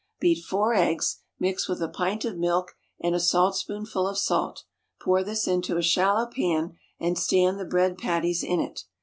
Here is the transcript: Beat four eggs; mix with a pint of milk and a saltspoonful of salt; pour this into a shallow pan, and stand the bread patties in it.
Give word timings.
Beat 0.19 0.43
four 0.43 0.73
eggs; 0.73 1.19
mix 1.39 1.67
with 1.69 1.79
a 1.79 1.87
pint 1.87 2.25
of 2.25 2.35
milk 2.35 2.71
and 2.99 3.13
a 3.13 3.19
saltspoonful 3.19 4.07
of 4.07 4.17
salt; 4.17 4.63
pour 4.99 5.23
this 5.23 5.47
into 5.47 5.77
a 5.77 5.83
shallow 5.83 6.25
pan, 6.25 6.73
and 6.99 7.19
stand 7.19 7.59
the 7.59 7.65
bread 7.65 7.99
patties 7.99 8.41
in 8.43 8.59
it. 8.59 8.85